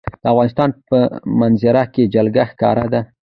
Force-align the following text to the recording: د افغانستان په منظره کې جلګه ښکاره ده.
د 0.21 0.25
افغانستان 0.33 0.69
په 0.87 0.97
منظره 1.39 1.83
کې 1.93 2.11
جلګه 2.13 2.43
ښکاره 2.51 2.85
ده. 2.93 3.01